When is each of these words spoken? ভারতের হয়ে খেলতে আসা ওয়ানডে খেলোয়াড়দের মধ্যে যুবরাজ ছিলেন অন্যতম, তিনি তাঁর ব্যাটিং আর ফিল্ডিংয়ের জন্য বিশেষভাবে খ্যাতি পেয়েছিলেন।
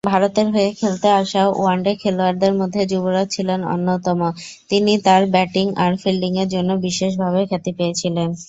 ভারতের 0.03 0.47
হয়ে 0.55 0.69
খেলতে 0.79 1.07
আসা 1.21 1.41
ওয়ানডে 1.51 1.93
খেলোয়াড়দের 2.01 2.53
মধ্যে 2.61 2.81
যুবরাজ 2.91 3.27
ছিলেন 3.35 3.59
অন্যতম, 3.73 4.19
তিনি 4.69 4.93
তাঁর 5.05 5.23
ব্যাটিং 5.33 5.65
আর 5.83 5.91
ফিল্ডিংয়ের 6.01 6.49
জন্য 6.55 6.69
বিশেষভাবে 6.87 7.41
খ্যাতি 7.49 7.71
পেয়েছিলেন। 7.79 8.29